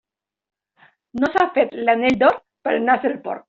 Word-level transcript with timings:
No 1.21 1.31
s'ha 1.35 1.47
fet 1.59 1.77
l'anell 1.85 2.21
d'or 2.25 2.43
per 2.67 2.77
al 2.77 2.85
nas 2.91 3.07
del 3.09 3.19
porc. 3.29 3.39